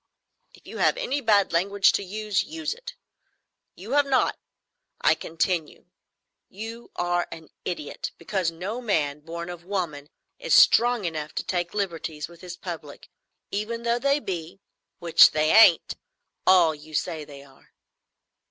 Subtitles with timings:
[0.55, 2.95] "If you have any bad language to use, use it.
[3.75, 4.35] You have not.
[4.99, 5.85] I continue.
[6.49, 10.09] You are an idiot, because no man born of woman
[10.39, 13.09] is strong enough to take liberties with his public,
[13.51, 17.69] even though they be—which they ain't—all you say they are."